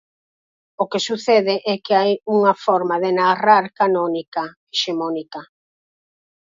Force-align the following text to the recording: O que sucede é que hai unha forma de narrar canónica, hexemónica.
O 0.83 0.85
que 0.91 0.99
sucede 1.07 1.55
é 1.73 1.75
que 1.85 1.93
hai 1.99 2.11
unha 2.35 2.53
forma 2.65 2.95
de 3.03 3.11
narrar 3.19 3.65
canónica, 3.79 4.43
hexemónica. 4.73 5.41